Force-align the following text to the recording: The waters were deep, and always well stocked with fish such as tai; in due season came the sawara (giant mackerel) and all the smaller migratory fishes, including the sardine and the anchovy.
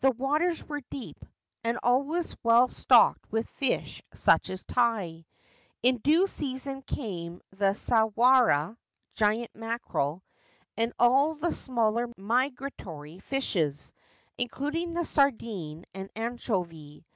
The 0.00 0.10
waters 0.10 0.64
were 0.66 0.80
deep, 0.90 1.24
and 1.62 1.78
always 1.84 2.34
well 2.42 2.66
stocked 2.66 3.30
with 3.30 3.48
fish 3.48 4.02
such 4.12 4.50
as 4.50 4.64
tai; 4.64 5.24
in 5.84 5.98
due 5.98 6.26
season 6.26 6.82
came 6.82 7.40
the 7.52 7.72
sawara 7.72 8.76
(giant 9.14 9.54
mackerel) 9.54 10.24
and 10.76 10.92
all 10.98 11.36
the 11.36 11.52
smaller 11.52 12.10
migratory 12.16 13.20
fishes, 13.20 13.92
including 14.36 14.94
the 14.94 15.04
sardine 15.04 15.86
and 15.94 16.08
the 16.08 16.18
anchovy. 16.18 17.06